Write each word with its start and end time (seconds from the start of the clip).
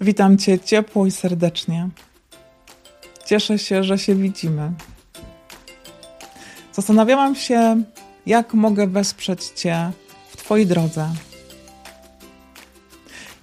Witam 0.00 0.38
Cię 0.38 0.58
ciepło 0.58 1.06
i 1.06 1.10
serdecznie. 1.10 1.88
Cieszę 3.26 3.58
się, 3.58 3.84
że 3.84 3.98
się 3.98 4.14
widzimy. 4.14 4.72
Zastanawiałam 6.72 7.34
się, 7.34 7.82
jak 8.26 8.54
mogę 8.54 8.86
wesprzeć 8.86 9.44
Cię 9.44 9.90
w 10.28 10.36
Twojej 10.36 10.66
drodze. 10.66 11.10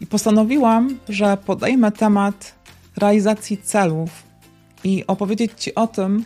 I 0.01 0.07
postanowiłam, 0.07 0.99
że 1.09 1.37
podejmę 1.37 1.91
temat 1.91 2.55
realizacji 2.97 3.57
celów 3.57 4.09
i 4.83 5.07
opowiedzieć 5.07 5.51
Ci 5.57 5.75
o 5.75 5.87
tym, 5.87 6.25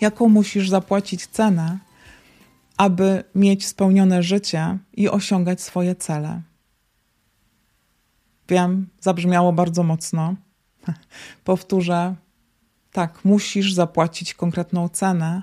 jaką 0.00 0.28
musisz 0.28 0.68
zapłacić 0.70 1.26
cenę, 1.26 1.78
aby 2.76 3.24
mieć 3.34 3.66
spełnione 3.66 4.22
życie 4.22 4.78
i 4.96 5.08
osiągać 5.08 5.62
swoje 5.62 5.94
cele. 5.94 6.42
Wiem, 8.48 8.88
zabrzmiało 9.00 9.52
bardzo 9.52 9.82
mocno. 9.82 10.34
Powtórzę, 11.44 12.14
tak, 12.92 13.24
musisz 13.24 13.72
zapłacić 13.72 14.34
konkretną 14.34 14.88
cenę, 14.88 15.42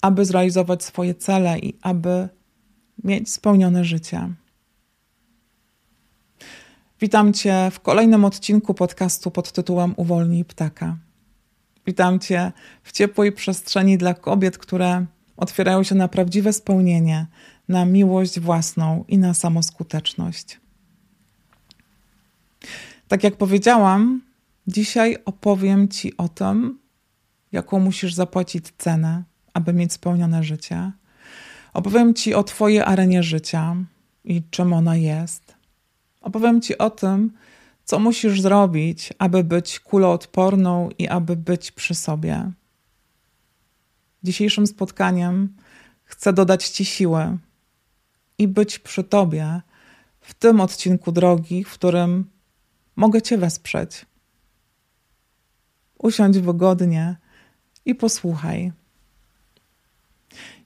aby 0.00 0.24
zrealizować 0.24 0.84
swoje 0.84 1.14
cele 1.14 1.58
i 1.58 1.78
aby 1.82 2.28
mieć 3.04 3.32
spełnione 3.32 3.84
życie. 3.84 4.28
Witam 7.00 7.32
Cię 7.32 7.70
w 7.72 7.80
kolejnym 7.80 8.24
odcinku 8.24 8.74
podcastu 8.74 9.30
pod 9.30 9.52
tytułem 9.52 9.94
Uwolnij 9.96 10.44
ptaka. 10.44 10.96
Witam 11.86 12.18
Cię 12.18 12.52
w 12.82 12.92
ciepłej 12.92 13.32
przestrzeni 13.32 13.98
dla 13.98 14.14
kobiet, 14.14 14.58
które 14.58 15.06
otwierają 15.36 15.82
się 15.82 15.94
na 15.94 16.08
prawdziwe 16.08 16.52
spełnienie, 16.52 17.26
na 17.68 17.84
miłość 17.84 18.40
własną 18.40 19.04
i 19.08 19.18
na 19.18 19.34
samoskuteczność. 19.34 20.61
Tak 23.08 23.24
jak 23.24 23.36
powiedziałam, 23.36 24.20
dzisiaj 24.66 25.16
opowiem 25.24 25.88
Ci 25.88 26.16
o 26.16 26.28
tym, 26.28 26.78
jaką 27.52 27.80
musisz 27.80 28.14
zapłacić 28.14 28.64
cenę, 28.78 29.22
aby 29.54 29.72
mieć 29.72 29.92
spełnione 29.92 30.44
życie. 30.44 30.92
Opowiem 31.72 32.14
Ci 32.14 32.34
o 32.34 32.44
Twojej 32.44 32.80
arenie 32.80 33.22
życia 33.22 33.76
i 34.24 34.42
czym 34.50 34.72
ona 34.72 34.96
jest. 34.96 35.54
Opowiem 36.20 36.60
Ci 36.60 36.78
o 36.78 36.90
tym, 36.90 37.32
co 37.84 37.98
musisz 37.98 38.40
zrobić, 38.40 39.12
aby 39.18 39.44
być 39.44 39.80
kuloodporną 39.80 40.88
i 40.98 41.08
aby 41.08 41.36
być 41.36 41.72
przy 41.72 41.94
sobie. 41.94 42.50
Dzisiejszym 44.22 44.66
spotkaniem 44.66 45.56
chcę 46.04 46.32
dodać 46.32 46.68
Ci 46.68 46.84
siłę 46.84 47.38
i 48.38 48.48
być 48.48 48.78
przy 48.78 49.04
Tobie 49.04 49.60
w 50.20 50.34
tym 50.34 50.60
odcinku 50.60 51.12
drogi, 51.12 51.64
w 51.64 51.72
którym 51.72 52.31
mogę 52.96 53.22
Cię 53.22 53.38
wesprzeć. 53.38 54.06
Usiądź 55.98 56.38
wygodnie 56.38 57.16
i 57.84 57.94
posłuchaj. 57.94 58.72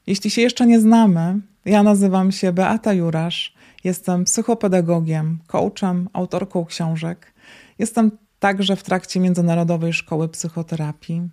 Jeśli 0.06 0.30
się 0.30 0.42
jeszcze 0.42 0.66
nie 0.66 0.80
znamy, 0.80 1.41
ja 1.64 1.83
nazywam 1.83 2.33
się 2.33 2.52
Beata 2.52 2.92
Jurasz, 2.92 3.55
jestem 3.84 4.24
psychopedagogiem, 4.24 5.38
coachem, 5.46 6.08
autorką 6.12 6.64
książek. 6.64 7.33
Jestem 7.78 8.10
także 8.38 8.77
w 8.77 8.83
trakcie 8.83 9.20
Międzynarodowej 9.20 9.92
Szkoły 9.92 10.28
Psychoterapii. 10.28 11.28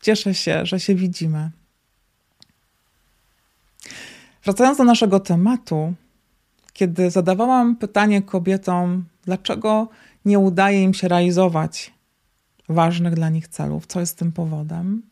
Cieszę 0.00 0.34
się, 0.34 0.66
że 0.66 0.80
się 0.80 0.94
widzimy. 0.94 1.50
Wracając 4.44 4.78
do 4.78 4.84
naszego 4.84 5.20
tematu, 5.20 5.94
kiedy 6.76 7.10
zadawałam 7.10 7.76
pytanie 7.76 8.22
kobietom, 8.22 9.04
dlaczego 9.24 9.88
nie 10.24 10.38
udaje 10.38 10.82
im 10.82 10.94
się 10.94 11.08
realizować 11.08 11.94
ważnych 12.68 13.14
dla 13.14 13.28
nich 13.28 13.48
celów, 13.48 13.86
co 13.86 14.00
jest 14.00 14.18
tym 14.18 14.32
powodem, 14.32 15.02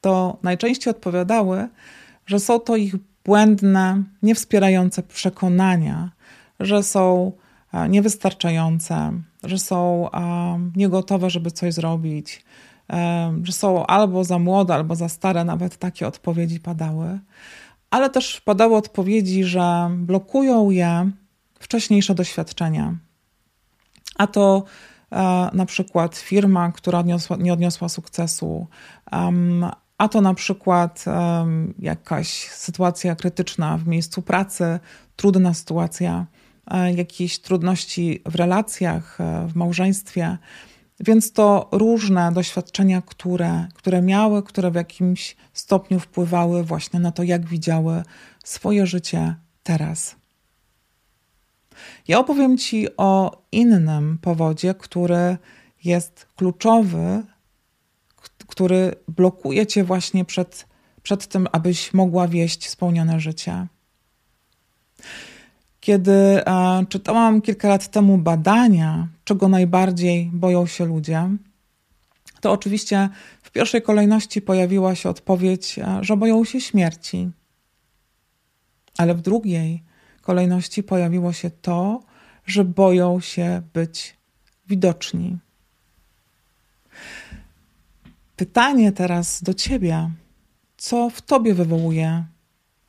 to 0.00 0.38
najczęściej 0.42 0.90
odpowiadały, 0.90 1.68
że 2.26 2.40
są 2.40 2.60
to 2.60 2.76
ich 2.76 2.94
błędne, 3.24 4.02
niewspierające 4.22 5.02
przekonania, 5.02 6.10
że 6.60 6.82
są 6.82 7.32
e, 7.72 7.88
niewystarczające, 7.88 9.12
że 9.44 9.58
są 9.58 10.08
niegotowe, 10.76 11.30
żeby 11.30 11.50
coś 11.50 11.74
zrobić, 11.74 12.44
e, 12.90 13.40
że 13.42 13.52
są 13.52 13.86
albo 13.86 14.24
za 14.24 14.38
młode, 14.38 14.74
albo 14.74 14.94
za 14.94 15.08
stare, 15.08 15.44
nawet 15.44 15.76
takie 15.76 16.06
odpowiedzi 16.06 16.60
padały 16.60 17.18
ale 17.90 18.10
też 18.10 18.40
padały 18.40 18.76
odpowiedzi, 18.76 19.44
że 19.44 19.90
blokują 19.96 20.70
je 20.70 21.10
wcześniejsze 21.60 22.14
doświadczenia. 22.14 22.94
A 24.16 24.26
to 24.26 24.64
e, 25.12 25.16
na 25.52 25.66
przykład 25.66 26.16
firma, 26.16 26.72
która 26.72 26.98
odniosła, 26.98 27.36
nie 27.36 27.52
odniosła 27.52 27.88
sukcesu, 27.88 28.66
um, 29.12 29.66
a 29.98 30.08
to 30.08 30.20
na 30.20 30.34
przykład 30.34 31.04
um, 31.06 31.74
jakaś 31.78 32.28
sytuacja 32.48 33.16
krytyczna 33.16 33.78
w 33.78 33.86
miejscu 33.86 34.22
pracy, 34.22 34.78
trudna 35.16 35.54
sytuacja, 35.54 36.26
e, 36.70 36.92
jakieś 36.92 37.38
trudności 37.38 38.22
w 38.26 38.34
relacjach, 38.34 39.20
e, 39.20 39.46
w 39.48 39.56
małżeństwie. 39.56 40.38
Więc 41.00 41.32
to 41.32 41.68
różne 41.72 42.32
doświadczenia, 42.32 43.02
które, 43.02 43.66
które 43.74 44.02
miały, 44.02 44.42
które 44.42 44.70
w 44.70 44.74
jakimś 44.74 45.36
stopniu 45.52 46.00
wpływały 46.00 46.64
właśnie 46.64 47.00
na 47.00 47.12
to, 47.12 47.22
jak 47.22 47.46
widziały 47.46 48.02
swoje 48.44 48.86
życie 48.86 49.34
teraz. 49.62 50.16
Ja 52.08 52.18
opowiem 52.18 52.58
Ci 52.58 52.96
o 52.96 53.42
innym 53.52 54.18
powodzie, 54.22 54.74
który 54.74 55.36
jest 55.84 56.26
kluczowy, 56.36 57.22
który 58.46 58.92
blokuje 59.08 59.66
Cię 59.66 59.84
właśnie 59.84 60.24
przed, 60.24 60.66
przed 61.02 61.26
tym, 61.26 61.48
abyś 61.52 61.94
mogła 61.94 62.28
wieść 62.28 62.68
spełnione 62.68 63.20
życie. 63.20 63.66
Kiedy 65.86 66.12
e, 66.12 66.84
czytałam 66.88 67.42
kilka 67.42 67.68
lat 67.68 67.90
temu 67.90 68.18
badania, 68.18 69.08
czego 69.24 69.48
najbardziej 69.48 70.30
boją 70.32 70.66
się 70.66 70.84
ludzie, 70.84 71.28
to 72.40 72.52
oczywiście 72.52 73.08
w 73.42 73.50
pierwszej 73.50 73.82
kolejności 73.82 74.42
pojawiła 74.42 74.94
się 74.94 75.08
odpowiedź, 75.08 75.78
e, 75.78 75.98
że 76.04 76.16
boją 76.16 76.44
się 76.44 76.60
śmierci. 76.60 77.30
Ale 78.98 79.14
w 79.14 79.20
drugiej 79.20 79.82
kolejności 80.22 80.82
pojawiło 80.82 81.32
się 81.32 81.50
to, 81.50 82.02
że 82.46 82.64
boją 82.64 83.20
się 83.20 83.62
być 83.74 84.16
widoczni. 84.68 85.38
Pytanie 88.36 88.92
teraz 88.92 89.42
do 89.42 89.54
ciebie: 89.54 90.10
co 90.76 91.10
w 91.10 91.22
tobie 91.22 91.54
wywołuje 91.54 92.24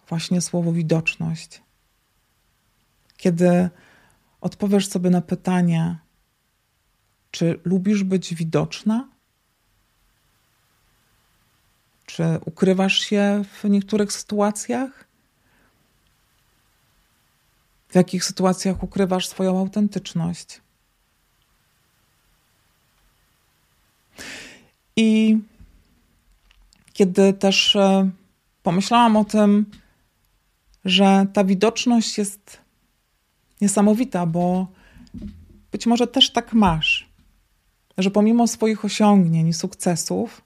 właśnie 0.10 0.42
słowo 0.42 0.72
widoczność? 0.72 1.67
Kiedy 3.18 3.70
odpowiesz 4.42 4.88
sobie 4.88 5.10
na 5.10 5.22
pytanie, 5.22 5.98
czy 7.32 7.60
lubisz 7.66 8.04
być 8.04 8.36
widoczna? 8.36 9.08
Czy 12.06 12.24
ukrywasz 12.46 13.00
się 13.00 13.44
w 13.54 13.70
niektórych 13.70 14.14
sytuacjach? 14.14 15.08
W 17.90 17.96
jakich 17.96 18.26
sytuacjach 18.26 18.84
ukrywasz 18.84 19.28
swoją 19.28 19.60
autentyczność? 19.60 20.62
I 24.96 25.38
kiedy 26.94 27.34
też 27.34 27.76
e, 27.76 28.10
pomyślałam 28.64 29.18
o 29.18 29.26
tym, 29.26 29.66
że 30.86 31.26
ta 31.34 31.44
widoczność 31.44 32.18
jest 32.18 32.67
niesamowita, 33.62 34.26
bo 34.26 34.68
być 35.72 35.86
może 35.86 36.08
też 36.08 36.30
tak 36.30 36.54
masz, 36.54 37.10
że 37.98 38.12
pomimo 38.12 38.48
swoich 38.48 38.86
osiągnięć 38.86 39.50
i 39.50 39.54
sukcesów 39.54 40.42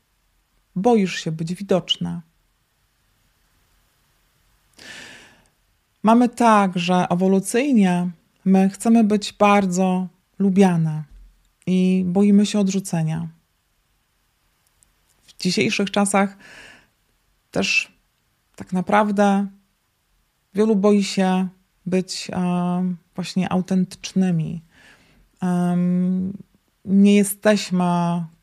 boisz 0.75 1.15
się 1.15 1.31
być 1.31 1.53
widoczna. 1.53 2.21
Mamy 6.03 6.29
tak, 6.29 6.79
że 6.79 7.07
ewolucyjnie 7.09 8.09
my 8.45 8.69
chcemy 8.69 9.03
być 9.03 9.33
bardzo 9.33 10.07
lubiane 10.39 11.03
i 11.67 12.03
boimy 12.07 12.45
się 12.45 12.59
odrzucenia. 12.59 13.27
W 15.23 15.37
dzisiejszych 15.37 15.91
czasach 15.91 16.37
też 17.51 17.91
tak 18.55 18.73
naprawdę 18.73 19.47
wielu 20.53 20.75
boi 20.75 21.03
się 21.03 21.47
być 21.85 22.31
właśnie 23.15 23.51
autentycznymi. 23.51 24.61
Nie 26.85 27.15
jesteśmy 27.15 27.85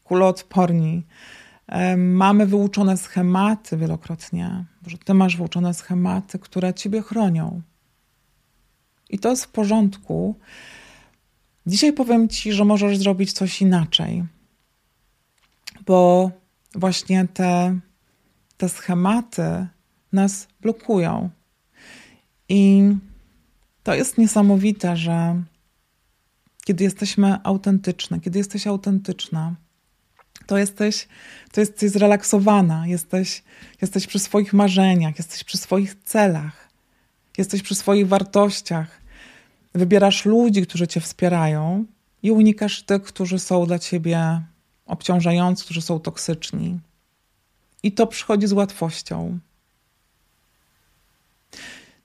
kuloodporni. 0.05 1.03
Mamy 1.97 2.47
wyuczone 2.47 2.97
schematy 2.97 3.77
wielokrotnie, 3.77 4.65
że 4.87 4.99
ty 4.99 5.15
masz 5.15 5.37
wyuczone 5.37 5.75
schematy, 5.75 6.39
które 6.39 6.75
ciebie 6.75 7.03
chronią. 7.03 7.63
I 9.11 9.19
to 9.19 9.31
jest 9.31 9.45
w 9.45 9.49
porządku. 9.49 10.35
Dzisiaj 11.67 11.93
powiem 11.93 12.29
Ci, 12.29 12.53
że 12.53 12.65
możesz 12.65 12.99
zrobić 12.99 13.33
coś 13.33 13.63
inaczej, 13.63 14.25
bo 15.87 16.31
właśnie 16.75 17.29
te, 17.29 17.79
te 18.57 18.69
schematy 18.69 19.67
nas 20.13 20.49
blokują. 20.61 21.31
I 22.49 22.83
to 23.89 23.95
jest 23.95 24.19
niesamowite, 24.19 24.97
że 24.97 25.43
kiedy 26.65 26.85
jesteśmy 26.85 27.37
autentyczne, 27.45 28.21
kiedy 28.21 28.39
jesteś 28.39 28.67
autentyczna, 28.67 29.55
to 30.47 30.59
jesteś, 30.59 31.09
to 31.53 31.61
jesteś 31.61 31.91
zrelaksowana, 31.91 32.87
jesteś, 32.87 33.43
jesteś 33.83 34.07
przy 34.07 34.19
swoich 34.19 34.53
marzeniach, 34.53 35.19
jesteś 35.19 35.45
przy 35.45 35.59
swoich 35.59 35.95
celach, 36.05 36.69
jesteś 37.39 37.63
przy 37.63 37.75
swoich 37.75 38.09
wartościach. 38.09 39.01
Wybierasz 39.75 40.25
ludzi, 40.25 40.63
którzy 40.63 40.87
cię 40.87 41.01
wspierają 41.01 41.85
i 42.23 42.31
unikasz 42.31 42.83
tych, 42.83 43.03
którzy 43.03 43.39
są 43.39 43.67
dla 43.67 43.79
ciebie 43.79 44.43
obciążający, 44.87 45.65
którzy 45.65 45.83
są 45.83 46.01
toksyczni. 46.01 46.79
I 47.83 47.93
to 47.93 48.07
przychodzi 48.07 48.47
z 48.47 48.53
łatwością. 48.53 49.39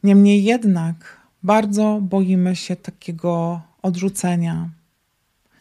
Niemniej 0.03 0.43
jednak 0.43 1.22
bardzo 1.43 1.99
boimy 2.01 2.55
się 2.55 2.75
takiego 2.75 3.61
odrzucenia. 3.81 4.69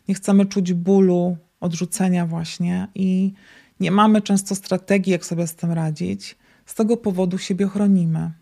Nie 0.08 0.14
chcemy 0.14 0.46
czuć 0.46 0.72
bólu, 0.72 1.36
odrzucenia, 1.60 2.26
właśnie, 2.26 2.88
i 2.94 3.32
nie 3.80 3.90
mamy 3.90 4.22
często 4.22 4.54
strategii, 4.54 5.12
jak 5.12 5.26
sobie 5.26 5.46
z 5.46 5.54
tym 5.54 5.72
radzić. 5.72 6.36
Z 6.66 6.74
tego 6.74 6.96
powodu 6.96 7.38
siebie 7.38 7.68
chronimy. 7.68 8.32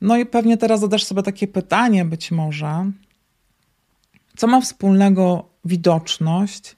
No 0.00 0.16
i 0.16 0.26
pewnie 0.26 0.56
teraz 0.56 0.80
zadasz 0.80 1.04
sobie 1.04 1.22
takie 1.22 1.48
pytanie, 1.48 2.04
być 2.04 2.30
może, 2.30 2.92
co 4.36 4.46
ma 4.46 4.60
wspólnego 4.60 5.48
widoczność 5.64 6.76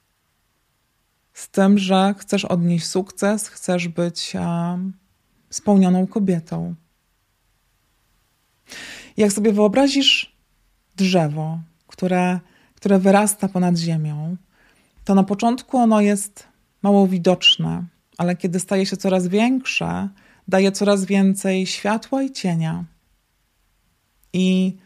z 1.32 1.48
tym, 1.48 1.78
że 1.78 2.14
chcesz 2.18 2.44
odnieść 2.44 2.86
sukces, 2.86 3.48
chcesz 3.48 3.88
być 3.88 4.32
um, 4.34 4.92
spełnioną 5.50 6.06
kobietą. 6.06 6.74
Jak 9.16 9.32
sobie 9.32 9.52
wyobrazisz 9.52 10.36
drzewo, 10.96 11.58
które, 11.86 12.40
które 12.74 12.98
wyrasta 12.98 13.48
ponad 13.48 13.76
ziemią, 13.76 14.36
to 15.04 15.14
na 15.14 15.24
początku 15.24 15.76
ono 15.76 16.00
jest 16.00 16.48
mało 16.82 17.08
widoczne, 17.08 17.84
ale 18.18 18.36
kiedy 18.36 18.60
staje 18.60 18.86
się 18.86 18.96
coraz 18.96 19.28
większe, 19.28 20.08
daje 20.48 20.72
coraz 20.72 21.04
więcej 21.04 21.66
światła 21.66 22.22
i 22.22 22.30
cienia. 22.30 22.84
I 24.32 24.76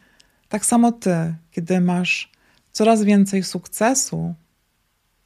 tak 0.49 0.67
samo 0.67 0.93
ty, 0.93 1.35
kiedy 1.51 1.81
masz 1.81 2.33
coraz 2.73 3.03
więcej 3.03 3.43
sukcesu, 3.43 4.35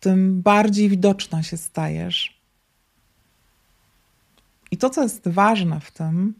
tym 0.01 0.43
bardziej 0.43 0.89
widoczna 0.89 1.43
się 1.43 1.57
stajesz. 1.57 2.39
I 4.71 4.77
to, 4.77 4.91
co 4.91 5.03
jest 5.03 5.29
ważne 5.29 5.81
w 5.81 5.91
tym, 5.91 6.35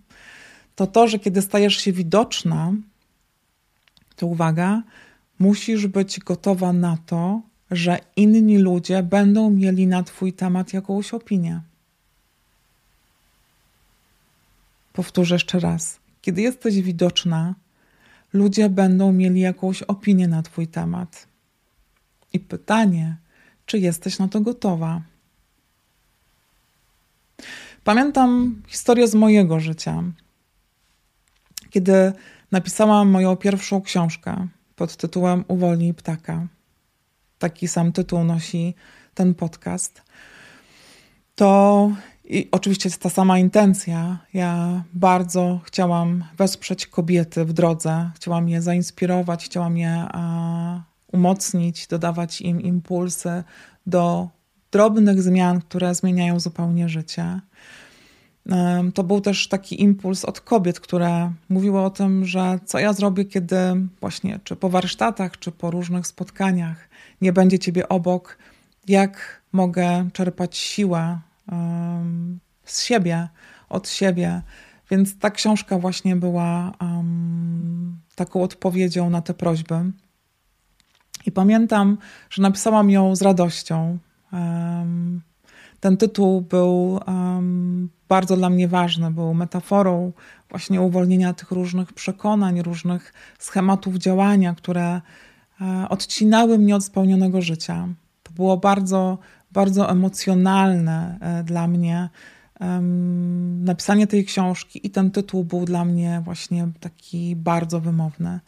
to 0.79 0.87
to, 0.87 1.09
że 1.09 1.19
kiedy 1.19 1.43
stajesz 1.43 1.77
się 1.77 1.93
widoczna, 1.93 2.73
to 4.17 4.27
uwaga, 4.27 4.83
musisz 5.39 5.87
być 5.87 6.21
gotowa 6.21 6.73
na 6.73 6.97
to, 7.07 7.43
że 7.71 7.99
inni 8.17 8.59
ludzie 8.59 9.03
będą 9.03 9.51
mieli 9.51 9.87
na 9.87 10.03
Twój 10.03 10.33
temat 10.33 10.73
jakąś 10.73 11.15
opinię. 11.15 11.61
Powtórzę 14.93 15.35
jeszcze 15.35 15.61
raz. 15.61 15.99
Kiedy 16.23 16.43
jesteś 16.43 16.83
widoczna, 16.83 17.55
ludzie 18.33 18.69
będą 18.69 19.13
mieli 19.13 19.41
jakąś 19.41 19.83
opinię 19.83 20.29
na 20.29 20.43
Twój 20.43 20.69
temat. 20.69 21.27
I 22.33 22.41
pytanie, 22.41 23.17
czy 23.67 23.79
jesteś 23.79 24.19
na 24.19 24.29
to 24.29 24.41
gotowa? 24.41 25.03
Pamiętam 27.85 28.63
historię 28.67 29.09
z 29.09 29.15
mojego 29.15 29.61
życia 29.61 30.05
kiedy 31.71 32.13
napisałam 32.53 33.09
moją 33.09 33.37
pierwszą 33.37 33.81
książkę 33.81 34.49
pod 34.77 34.97
tytułem 34.97 35.45
Uwolnij 35.49 35.95
ptaka. 35.95 36.47
Taki 37.39 37.69
sam 37.69 37.93
tytuł 37.93 38.25
nosi 38.25 38.75
ten 39.15 39.35
podcast. 39.35 40.03
To 41.35 41.91
i 42.29 42.49
oczywiście 42.51 42.89
jest 42.89 43.03
ta 43.03 43.11
sama 43.11 43.39
intencja. 43.39 44.19
Ja 44.35 44.85
bardzo 44.95 45.61
chciałam 45.65 46.25
wesprzeć 46.37 46.87
kobiety 46.87 47.45
w 47.45 47.53
drodze, 47.53 48.11
chciałam 48.15 48.49
je 48.49 48.63
zainspirować, 48.63 49.45
chciałam 49.45 49.77
je 49.77 50.05
a, 50.13 50.83
umocnić, 51.13 51.87
dodawać 51.87 52.41
im 52.41 52.61
impulsy 52.61 53.45
do 53.87 54.29
drobnych 54.71 55.23
zmian, 55.23 55.61
które 55.61 55.95
zmieniają 55.95 56.41
zupełnie 56.41 56.89
życie. 56.89 57.41
To 58.95 59.05
był 59.05 59.21
też 59.21 59.49
taki 59.49 59.83
impuls 59.83 60.25
od 60.25 60.41
kobiet, 60.41 60.81
które 60.81 61.33
mówiły 61.49 61.81
o 61.81 61.91
tym, 61.91 62.25
że 62.25 62.59
co 62.65 62.79
ja 62.79 62.93
zrobię, 62.93 63.25
kiedy 63.25 63.57
właśnie 64.01 64.41
czy 64.45 64.57
po 64.57 64.69
warsztatach, 64.69 65.39
czy 65.39 65.53
po 65.53 65.71
różnych 65.71 66.07
spotkaniach 66.07 66.89
nie 67.21 67.33
będzie 67.33 67.59
ciebie 67.59 67.89
obok, 67.89 68.39
jak 68.89 69.43
mogę 69.53 70.09
czerpać 70.13 70.57
siłę 70.57 71.19
um, 71.53 72.39
z 72.65 72.83
siebie, 72.83 73.29
od 73.69 73.89
siebie. 73.89 74.43
Więc 74.91 75.19
ta 75.19 75.31
książka 75.31 75.79
właśnie 75.79 76.17
była 76.17 76.73
um, 76.81 77.99
taką 78.15 78.43
odpowiedzią 78.43 79.11
na 79.11 79.23
te 79.23 79.35
prośby. 79.35 79.93
I 81.27 81.33
pamiętam, 81.33 81.99
że 82.31 82.43
napisałam 82.43 82.91
ją 82.91 83.17
z 83.17 83.23
radością. 83.23 83.99
Um, 84.33 85.23
ten 85.81 85.97
tytuł 85.97 86.41
był 86.41 87.01
um, 87.07 87.89
bardzo 88.09 88.37
dla 88.37 88.51
mnie 88.51 88.69
ważny, 88.69 89.11
był 89.11 89.35
metaforą 89.35 90.13
właśnie 90.51 90.81
uwolnienia 90.81 91.35
tych 91.35 91.51
różnych 91.51 91.93
przekonań, 91.93 92.63
różnych 92.63 93.13
schematów 93.39 93.97
działania, 93.97 94.55
które 94.55 95.01
e, 95.61 95.89
odcinały 95.89 96.59
mnie 96.59 96.77
od 96.77 96.85
spełnionego 96.85 97.43
życia. 97.43 97.89
To 98.23 98.33
było 98.33 98.57
bardzo, 98.57 99.19
bardzo 99.53 99.91
emocjonalne 99.91 101.19
e, 101.21 101.45
dla 101.45 101.69
mnie. 101.69 102.09
Napisanie 103.61 104.07
tej 104.07 104.25
książki 104.25 104.87
i 104.87 104.91
ten 104.91 105.11
tytuł 105.11 105.45
był 105.45 105.65
dla 105.65 105.85
mnie 105.85 106.23
właśnie 106.25 106.69
taki 106.81 107.37
bardzo 107.37 107.81
wymowny. 107.81 108.41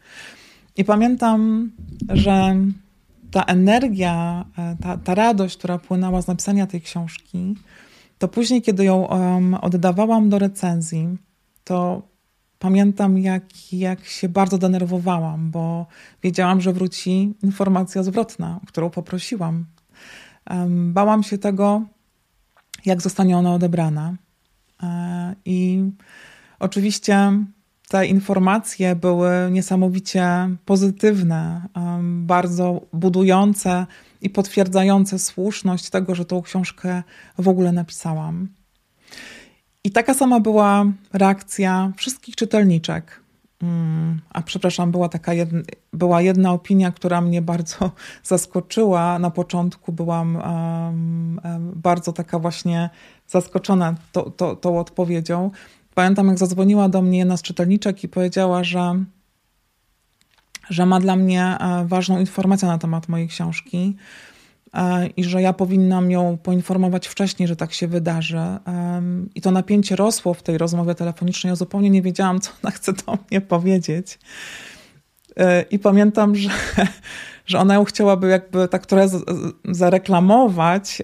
I 0.76 0.85
pamiętam, 0.85 1.71
że 2.09 2.57
ta 3.31 3.43
energia, 3.43 4.45
e, 4.59 4.77
ta, 4.83 4.97
ta 4.97 5.15
radość, 5.15 5.57
która 5.57 5.79
płynęła 5.79 6.23
z 6.23 6.27
napisania 6.27 6.67
tej 6.67 6.81
książki, 6.81 7.55
to 8.19 8.29
później, 8.29 8.63
kiedy 8.63 8.85
ją 8.85 9.07
um, 9.07 9.55
oddawałam 9.55 10.29
do 10.29 10.39
recenzji, 10.39 11.19
to 11.65 12.03
pamiętam, 12.59 13.19
jak, 13.19 13.73
jak 13.73 14.05
się 14.05 14.29
bardzo 14.29 14.59
denerwowałam, 14.59 15.51
bo 15.51 15.87
wiedziałam, 16.23 16.61
że 16.61 16.73
wróci 16.73 17.35
informacja 17.43 18.03
zwrotna, 18.03 18.61
o 18.63 18.67
którą 18.67 18.91
poprosiłam. 18.91 19.65
Um, 20.51 20.93
bałam 20.93 21.23
się 21.23 21.39
tego, 21.39 21.83
jak 22.87 23.03
zostanie 23.03 23.39
ona 23.39 23.55
odebrana. 23.55 24.15
E, 24.83 25.35
I 25.45 25.85
oczywiście 26.59 27.33
te 27.90 28.06
informacje 28.06 28.97
były 28.97 29.30
niesamowicie 29.50 30.26
pozytywne, 30.64 31.68
bardzo 32.02 32.80
budujące 32.92 33.87
i 34.20 34.30
potwierdzające 34.30 35.18
słuszność 35.18 35.90
tego, 35.90 36.14
że 36.14 36.25
tą 36.25 36.42
książkę 36.42 37.02
w 37.38 37.49
ogóle 37.49 37.73
napisałam. 37.73 38.49
I 39.85 39.90
taka 39.90 40.14
sama 40.14 40.40
była 40.40 40.85
reakcja 41.12 41.92
wszystkich 41.97 42.37
czytelniczek. 42.37 43.20
Mm, 43.62 44.20
a 44.30 44.42
przepraszam, 44.42 44.90
była 44.90 45.09
taka 45.09 45.35
jedna, 45.35 45.61
była 45.92 46.23
jedna 46.23 46.52
opinia, 46.52 46.92
która 46.92 47.20
mnie 47.20 47.42
bardzo 47.42 47.90
zaskoczyła. 48.23 49.18
Na 49.18 49.30
początku 49.30 49.92
byłam 49.92 50.37
um, 50.37 51.40
bardzo 51.76 52.12
taka 52.12 52.38
właśnie 52.38 52.90
zaskoczona 53.28 53.94
to, 54.12 54.30
to, 54.30 54.56
tą 54.56 54.78
odpowiedzią. 54.78 55.50
Pamiętam, 55.94 56.28
jak 56.28 56.38
zadzwoniła 56.38 56.88
do 56.88 57.02
mnie 57.02 57.18
jedna 57.18 57.37
z 57.37 57.42
czytelniczek 57.42 58.04
i 58.04 58.09
powiedziała, 58.09 58.64
że, 58.64 59.04
że 60.70 60.87
ma 60.87 61.00
dla 61.00 61.16
mnie 61.16 61.44
e, 61.44 61.85
ważną 61.88 62.18
informację 62.18 62.68
na 62.68 62.78
temat 62.78 63.09
mojej 63.09 63.28
książki 63.28 63.97
e, 64.75 65.06
i 65.06 65.25
że 65.25 65.42
ja 65.42 65.52
powinnam 65.52 66.11
ją 66.11 66.38
poinformować 66.38 67.09
wcześniej, 67.09 67.49
że 67.49 67.56
tak 67.56 67.73
się 67.73 67.88
wydarzy. 67.88 68.40
I 69.35 69.40
to 69.40 69.50
napięcie 69.50 69.97
rosło 69.97 70.35
w 70.35 70.42
tej 70.42 70.59
rozmowie 70.59 70.94
telefonicznej. 70.94 71.50
Ja 71.50 71.56
zupełnie 71.56 71.90
nie 71.90 72.02
wiedziałam, 72.02 72.40
co 72.40 72.50
ona 72.62 72.70
chce 72.70 72.92
do 72.92 73.18
mnie 73.30 73.40
powiedzieć. 73.40 74.18
E, 75.37 75.62
I 75.62 75.78
pamiętam, 75.78 76.37
że, 76.37 76.50
że 77.47 77.59
ona 77.59 77.75
ją 77.75 77.85
chciałaby 77.85 78.28
jakby 78.28 78.68
tak 78.68 78.87
trochę 78.87 79.09
zareklamować 79.64 81.02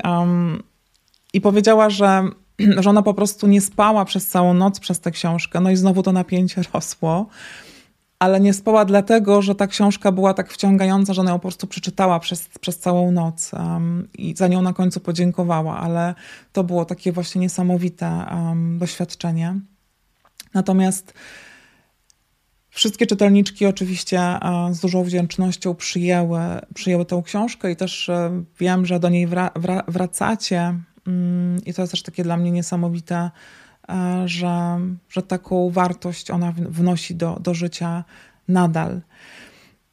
i 1.32 1.40
powiedziała, 1.40 1.90
że 1.90 2.30
że 2.82 2.90
ona 2.90 3.02
po 3.02 3.14
prostu 3.14 3.46
nie 3.46 3.60
spała 3.60 4.04
przez 4.04 4.28
całą 4.28 4.54
noc 4.54 4.80
przez 4.80 5.00
tę 5.00 5.10
książkę. 5.10 5.60
No 5.60 5.70
i 5.70 5.76
znowu 5.76 6.02
to 6.02 6.12
napięcie 6.12 6.62
rosło. 6.74 7.26
ale 8.18 8.40
nie 8.40 8.54
spała 8.54 8.84
dlatego, 8.84 9.42
że 9.42 9.54
ta 9.54 9.66
książka 9.66 10.12
była 10.12 10.34
tak 10.34 10.52
wciągająca, 10.52 11.14
że 11.14 11.20
ona 11.20 11.30
ją 11.30 11.36
po 11.36 11.42
prostu 11.42 11.66
przeczytała 11.66 12.20
przez, 12.20 12.48
przez 12.60 12.78
całą 12.78 13.12
noc 13.12 13.52
um, 13.52 14.08
i 14.18 14.36
za 14.36 14.48
nią 14.48 14.62
na 14.62 14.72
końcu 14.72 15.00
podziękowała, 15.00 15.78
ale 15.78 16.14
to 16.52 16.64
było 16.64 16.84
takie 16.84 17.12
właśnie 17.12 17.40
niesamowite 17.40 18.26
um, 18.30 18.78
doświadczenie. 18.78 19.60
Natomiast 20.54 21.14
Wszystkie 22.76 23.06
czytelniczki 23.06 23.66
oczywiście 23.66 24.20
e, 24.20 24.68
z 24.70 24.80
dużą 24.80 25.04
wdzięcznością 25.04 25.74
przyjęły, 25.74 26.38
przyjęły 26.74 27.04
tę 27.04 27.22
książkę 27.24 27.70
i 27.70 27.76
też 27.76 28.08
e, 28.08 28.42
wiem, 28.58 28.86
że 28.86 29.00
do 29.00 29.08
niej 29.08 29.26
wra, 29.26 29.50
wra, 29.56 29.82
wracacie. 29.88 30.74
Mm, 31.06 31.64
I 31.64 31.74
to 31.74 31.82
jest 31.82 31.90
też 31.90 32.02
takie 32.02 32.22
dla 32.22 32.36
mnie 32.36 32.50
niesamowite, 32.50 33.30
e, 33.88 34.22
że, 34.28 34.80
że 35.08 35.22
taką 35.22 35.70
wartość 35.70 36.30
ona 36.30 36.52
wnosi 36.52 37.14
do, 37.14 37.38
do 37.40 37.54
życia 37.54 38.04
nadal. 38.48 39.00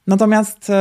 Natomiast 0.08 0.72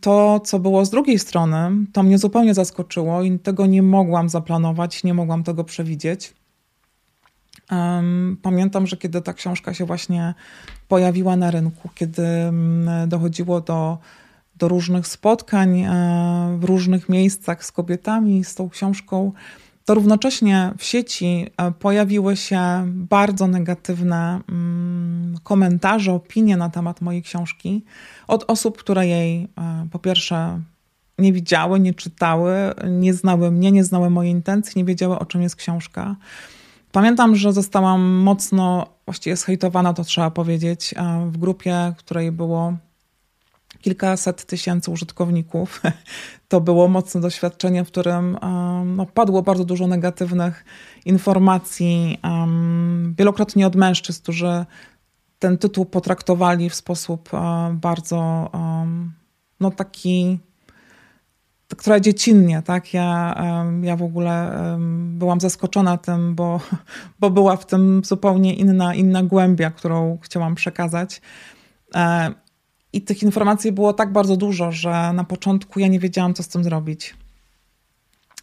to, 0.00 0.40
co 0.40 0.58
było 0.58 0.84
z 0.84 0.90
drugiej 0.90 1.18
strony, 1.18 1.70
to 1.92 2.02
mnie 2.02 2.18
zupełnie 2.18 2.54
zaskoczyło 2.54 3.22
i 3.22 3.38
tego 3.38 3.66
nie 3.66 3.82
mogłam 3.82 4.28
zaplanować, 4.28 5.04
nie 5.04 5.14
mogłam 5.14 5.42
tego 5.42 5.64
przewidzieć. 5.64 6.34
Pamiętam, 8.42 8.86
że 8.86 8.96
kiedy 8.96 9.22
ta 9.22 9.32
książka 9.32 9.74
się 9.74 9.84
właśnie 9.84 10.34
pojawiła 10.88 11.36
na 11.36 11.50
rynku, 11.50 11.88
kiedy 11.94 12.26
dochodziło 13.06 13.60
do, 13.60 13.98
do 14.56 14.68
różnych 14.68 15.06
spotkań 15.06 15.80
e, 15.80 16.56
w 16.58 16.64
różnych 16.64 17.08
miejscach 17.08 17.64
z 17.64 17.72
kobietami 17.72 18.44
z 18.44 18.54
tą 18.54 18.70
książką, 18.70 19.32
to 19.84 19.94
równocześnie 19.94 20.72
w 20.78 20.84
sieci 20.84 21.46
e, 21.56 21.72
pojawiły 21.72 22.36
się 22.36 22.60
bardzo 22.86 23.46
negatywne 23.46 24.40
mm, 24.48 25.38
komentarze, 25.42 26.12
opinie 26.12 26.56
na 26.56 26.70
temat 26.70 27.00
mojej 27.00 27.22
książki 27.22 27.84
od 28.28 28.44
osób, 28.50 28.78
które 28.78 29.06
jej 29.06 29.48
e, 29.58 29.86
po 29.92 29.98
pierwsze 29.98 30.60
nie 31.18 31.32
widziały, 31.32 31.80
nie 31.80 31.94
czytały, 31.94 32.54
nie 32.90 33.14
znały 33.14 33.50
mnie, 33.50 33.72
nie 33.72 33.84
znały 33.84 34.10
mojej 34.10 34.32
intencji, 34.32 34.72
nie 34.76 34.84
wiedziały 34.84 35.18
o 35.18 35.24
czym 35.24 35.42
jest 35.42 35.56
książka. 35.56 36.16
Pamiętam, 36.92 37.36
że 37.36 37.52
zostałam 37.52 38.02
mocno 38.02 38.86
właściwie 39.06 39.36
zhejtowana, 39.36 39.94
to 39.94 40.04
trzeba 40.04 40.30
powiedzieć, 40.30 40.94
e, 40.96 41.30
w 41.30 41.38
grupie, 41.38 41.92
w 41.96 41.98
której 41.98 42.32
było 42.32 42.76
kilkaset 43.84 44.44
tysięcy 44.46 44.90
użytkowników. 44.90 45.80
To 46.48 46.60
było 46.60 46.88
mocne 46.88 47.20
doświadczenie, 47.20 47.84
w 47.84 47.86
którym 47.86 48.36
e, 48.36 48.48
no, 48.84 49.06
padło 49.06 49.42
bardzo 49.42 49.64
dużo 49.64 49.86
negatywnych 49.86 50.64
informacji, 51.04 52.18
wielokrotnie 53.18 53.66
od 53.66 53.76
mężczyzn, 53.76 54.22
którzy 54.22 54.64
ten 55.38 55.58
tytuł 55.58 55.84
potraktowali 55.84 56.70
w 56.70 56.74
sposób 56.74 57.34
e, 57.34 57.38
bardzo 57.80 58.50
no, 59.60 59.70
taki 59.70 60.38
która 61.76 62.00
dziecinnie, 62.00 62.62
tak? 62.62 62.94
Ja, 62.94 63.34
ja 63.82 63.96
w 63.96 64.02
ogóle 64.02 64.58
byłam 64.98 65.40
zaskoczona 65.40 65.96
tym, 65.96 66.34
bo, 66.34 66.60
bo 67.20 67.30
była 67.30 67.56
w 67.56 67.66
tym 67.66 68.02
zupełnie 68.04 68.54
inna, 68.54 68.94
inna 68.94 69.22
głębia, 69.22 69.70
którą 69.70 70.18
chciałam 70.22 70.54
przekazać. 70.54 71.20
I 72.94 73.02
tych 73.02 73.22
informacji 73.22 73.72
było 73.72 73.92
tak 73.92 74.12
bardzo 74.12 74.36
dużo, 74.36 74.72
że 74.72 75.12
na 75.12 75.24
początku 75.24 75.80
ja 75.80 75.88
nie 75.88 76.00
wiedziałam, 76.00 76.34
co 76.34 76.42
z 76.42 76.48
tym 76.48 76.64
zrobić. 76.64 77.14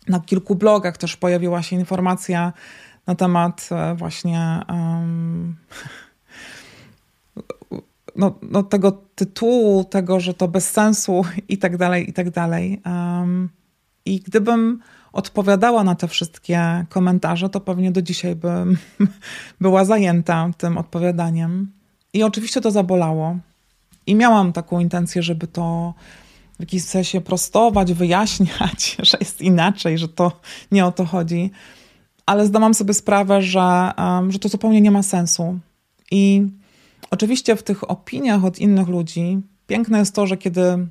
Na 0.08 0.20
kilku 0.20 0.55
blogach 0.55 0.98
też 0.98 1.17
pojawiła 1.17 1.62
się 1.62 1.75
informacja 1.75 2.53
na 3.08 3.15
temat 3.15 3.70
e, 3.72 3.96
właśnie 3.96 4.62
um, 4.70 5.55
no, 8.15 8.39
no, 8.41 8.63
tego 8.63 8.91
tytułu, 9.15 9.84
tego, 9.84 10.20
że 10.20 10.34
to 10.34 10.48
bez 10.48 10.70
sensu 10.70 11.22
i 11.50 11.58
tak 11.58 11.77
dalej, 11.77 12.10
i 12.10 12.13
tak 12.13 12.29
dalej. 12.29 12.81
Um, 12.86 13.50
I 14.05 14.20
gdybym 14.20 14.79
odpowiadała 15.13 15.84
na 15.84 15.96
te 15.96 16.08
wszystkie 16.08 16.86
komentarze, 16.89 17.50
to 17.50 17.60
pewnie 17.60 17.91
do 17.91 18.01
dzisiaj 18.01 18.36
bym 18.36 18.77
była 19.62 19.86
zajęta 19.86 20.50
tym 20.58 20.77
odpowiadaniem. 20.77 21.72
I 22.13 22.24
oczywiście 22.24 22.62
to 22.62 22.72
zabolało. 22.72 23.38
I 24.08 24.15
miałam 24.15 24.53
taką 24.53 24.79
intencję, 24.79 25.24
żeby 25.24 25.48
to 25.48 25.93
w 26.58 26.60
jakiś 26.60 26.84
sensie 26.84 27.22
prostować, 27.22 27.93
wyjaśniać, 27.93 28.98
że 29.10 29.17
jest 29.20 29.41
inaczej, 29.41 29.98
że 29.98 30.08
to 30.08 30.31
nie 30.72 30.86
o 30.86 30.91
to 30.91 31.05
chodzi. 31.05 31.51
Ale 32.25 32.46
zdałam 32.46 32.74
sobie 32.74 32.93
sprawę, 32.93 33.41
że, 33.41 33.91
że 34.29 34.39
to 34.39 34.50
zupełnie 34.50 34.81
nie 34.81 34.91
ma 34.91 35.03
sensu. 35.03 35.60
I 36.12 36.48
Oczywiście 37.12 37.55
w 37.55 37.63
tych 37.63 37.91
opiniach 37.91 38.46
od 38.46 38.60
innych 38.60 38.88
ludzi 38.88 39.41
piękne 39.67 40.00
jest 40.00 40.15
to, 40.15 40.27
że 40.27 40.38
kiedy 40.38 40.88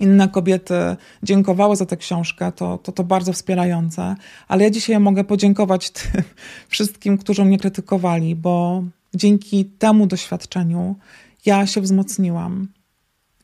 inne 0.00 0.28
kobiety 0.28 0.74
dziękowały 1.22 1.76
za 1.76 1.86
tę 1.86 1.96
książkę, 1.96 2.52
to, 2.52 2.78
to 2.78 2.92
to 2.92 3.04
bardzo 3.04 3.32
wspierające. 3.32 4.16
Ale 4.48 4.64
ja 4.64 4.70
dzisiaj 4.70 5.00
mogę 5.00 5.24
podziękować 5.24 5.90
tym 5.98 6.22
wszystkim, 6.68 7.18
którzy 7.18 7.44
mnie 7.44 7.58
krytykowali, 7.58 8.36
bo 8.36 8.84
dzięki 9.14 9.64
temu 9.64 10.06
doświadczeniu 10.06 10.96
ja 11.46 11.66
się 11.66 11.80
wzmocniłam. 11.80 12.68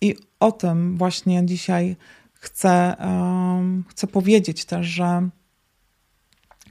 I 0.01 0.17
o 0.41 0.53
tym 0.53 0.99
właśnie 0.99 1.47
dzisiaj 1.47 1.97
chcę, 2.33 2.97
um, 3.01 3.85
chcę 3.89 4.07
powiedzieć 4.07 4.65
też, 4.65 4.87
że 4.87 5.29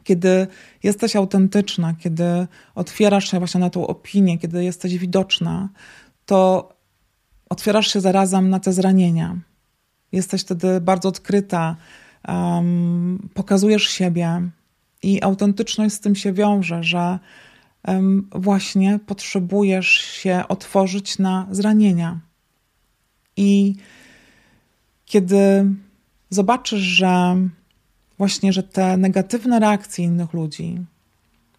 kiedy 0.04 0.48
jesteś 0.84 1.16
autentyczna, 1.16 1.94
kiedy 2.00 2.48
otwierasz 2.76 3.32
się 3.32 3.40
właśnie 3.40 3.60
na 3.60 3.70
tą 3.70 3.88
opinię, 3.88 4.38
kiedy 4.38 4.64
jesteś 4.64 4.98
widoczna, 4.98 5.70
to 6.26 6.70
otwierasz 7.50 7.94
się 7.94 8.02
zarazem 8.02 8.50
na 8.50 8.60
te 8.60 8.74
zranienia. 8.74 9.38
Jesteś 10.12 10.42
wtedy 10.42 10.82
bardzo 10.82 11.10
odkryta, 11.10 11.76
um, 12.28 13.30
pokazujesz 13.34 13.84
siebie 13.84 14.42
i 15.04 15.24
autentyczność 15.24 15.96
z 15.96 16.00
tym 16.00 16.16
się 16.16 16.34
wiąże, 16.34 16.84
że 16.84 17.20
właśnie 18.32 19.00
potrzebujesz 19.06 19.90
się 19.90 20.44
otworzyć 20.48 21.20
na 21.20 21.48
zranienia. 21.52 22.20
I 23.38 23.76
kiedy 25.06 25.66
zobaczysz, 26.30 26.82
że 26.82 27.38
właśnie, 28.18 28.54
że 28.54 28.64
te 28.64 28.98
negatywne 28.98 29.60
reakcje 29.60 30.06
innych 30.06 30.34
ludzi 30.34 30.78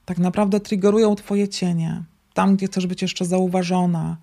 tak 0.04 0.18
naprawdę 0.18 0.60
triggerują 0.60 1.14
Twoje 1.14 1.48
cienie. 1.48 2.02
Tam, 2.34 2.56
gdzie 2.56 2.66
chcesz 2.66 2.86
być 2.86 3.02
jeszcze 3.02 3.24
zauważona, 3.24 4.16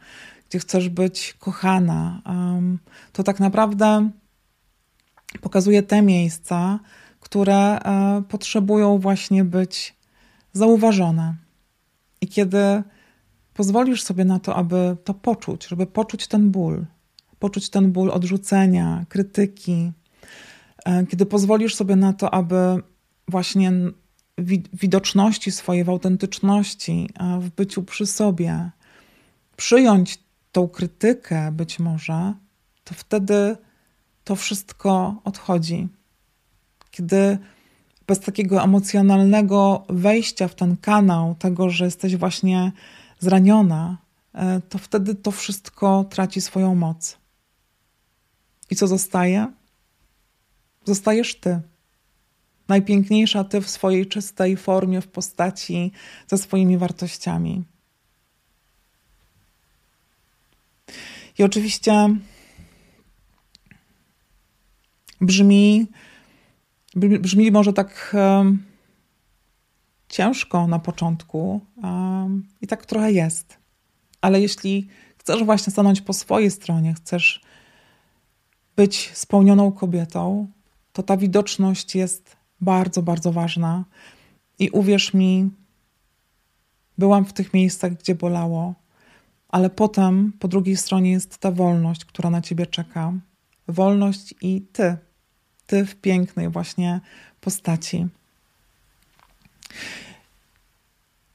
gdzie 0.50 0.60
chcesz 0.60 0.90
być 0.90 1.36
kochana, 1.40 2.22
to 3.14 3.24
tak 3.24 3.40
naprawdę 3.40 4.10
pokazuje 5.42 5.84
te 5.84 6.02
miejsca, 6.02 6.80
które 7.20 7.80
e, 7.80 8.24
potrzebują 8.30 9.00
właśnie 9.00 9.44
być 9.44 9.96
zauważone. 10.54 11.36
I 12.22 12.28
kiedy 12.28 12.84
pozwolisz 13.54 14.04
sobie 14.04 14.26
na 14.26 14.40
to, 14.40 14.56
aby 14.56 14.98
to 15.04 15.14
poczuć, 15.14 15.68
żeby 15.68 15.86
poczuć 15.86 16.28
ten 16.28 16.52
ból, 16.52 16.86
poczuć 17.40 17.70
ten 17.70 17.92
ból 17.92 18.12
odrzucenia, 18.12 19.06
krytyki, 19.10 19.92
E, 20.88 21.06
kiedy 21.06 21.26
pozwolisz 21.26 21.76
sobie 21.76 21.96
na 21.96 22.14
to, 22.14 22.34
aby 22.34 22.56
właśnie 23.28 23.72
widoczności 24.74 25.52
swojej, 25.52 25.84
w 25.84 25.90
autentyczności, 25.90 27.10
e, 27.20 27.40
w 27.40 27.50
byciu 27.50 27.84
przy 27.84 28.06
sobie, 28.06 28.72
przyjąć 29.56 30.20
tą 30.52 30.68
krytykę 30.68 31.52
być 31.52 31.80
może, 31.80 32.34
to 32.84 32.94
wtedy 32.94 33.58
to 34.24 34.36
wszystko 34.36 35.22
odchodzi. 35.24 35.88
Kiedy 36.92 37.38
bez 38.08 38.20
takiego 38.20 38.64
emocjonalnego 38.64 39.86
wejścia 39.90 40.48
w 40.48 40.56
ten 40.56 40.78
kanał, 40.78 41.36
tego, 41.36 41.70
że 41.70 41.86
jesteś 41.86 42.16
właśnie 42.16 42.72
zraniona, 43.20 43.98
e, 44.34 44.62
to 44.70 44.78
wtedy 44.78 45.16
to 45.16 45.32
wszystko 45.32 46.06
traci 46.10 46.42
swoją 46.42 46.76
moc. 46.76 47.18
I 48.70 48.76
co 48.76 48.88
zostaje? 48.88 49.48
Zostajesz 50.86 51.36
ty. 51.36 51.60
Najpiękniejsza 52.68 53.44
ty 53.44 53.62
w 53.62 53.70
swojej 53.70 54.08
czystej 54.08 54.58
formie, 54.58 55.02
w 55.02 55.08
postaci, 55.08 55.92
ze 56.28 56.38
swoimi 56.38 56.78
wartościami. 56.78 57.64
I 61.38 61.44
oczywiście 61.44 62.10
brzmi, 65.22 65.88
brzmi 66.98 67.52
może 67.52 67.74
tak 67.74 68.16
um, 68.16 68.64
ciężko 70.10 70.68
na 70.68 70.80
początku 70.80 71.62
um, 71.84 72.48
i 72.62 72.68
tak 72.68 72.86
trochę 72.86 73.12
jest. 73.12 73.58
Ale 74.22 74.42
jeśli 74.42 74.88
chcesz 75.18 75.44
właśnie 75.44 75.72
stanąć 75.72 76.02
po 76.02 76.14
swojej 76.14 76.52
stronie, 76.52 76.94
chcesz 76.94 77.42
być 78.76 79.12
spełnioną 79.14 79.72
kobietą, 79.72 80.48
to 80.94 81.04
ta 81.04 81.18
widoczność 81.18 81.96
jest 81.96 82.38
bardzo, 82.62 83.04
bardzo 83.04 83.32
ważna. 83.32 83.86
I 84.60 84.70
uwierz 84.70 85.14
mi, 85.14 85.50
byłam 86.98 87.26
w 87.26 87.34
tych 87.34 87.54
miejscach, 87.54 87.94
gdzie 87.94 88.16
bolało. 88.16 88.76
ale 89.50 89.70
potem 89.70 90.34
po 90.40 90.48
drugiej 90.48 90.78
stronie 90.78 91.12
jest 91.12 91.38
ta 91.38 91.52
wolność, 91.52 92.06
która 92.06 92.30
na 92.30 92.42
ciebie 92.42 92.66
czeka. 92.66 93.14
Wolność 93.68 94.36
i 94.42 94.62
ty, 94.62 94.98
ty 95.68 95.86
w 95.86 95.96
pięknej 95.96 96.50
właśnie 96.50 97.00
postaci. 97.42 98.08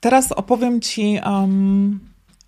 Teraz 0.01 0.33
opowiem 0.33 0.81
ci 0.81 1.21
um, 1.25 2.01